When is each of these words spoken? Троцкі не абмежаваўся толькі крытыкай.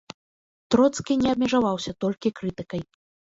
Троцкі 0.75 1.17
не 1.25 1.29
абмежаваўся 1.33 1.91
толькі 2.07 2.33
крытыкай. 2.41 2.81